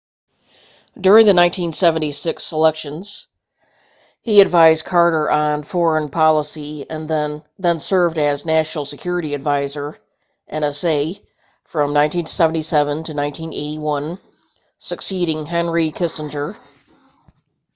[0.99, 3.27] during the 1976 selections
[4.23, 7.43] he advised carter on foreign policy then
[7.79, 9.95] served as national security advisor
[10.51, 11.19] nsa
[11.65, 14.17] from 1977 to 1981
[14.79, 16.55] succeeding henry kissinger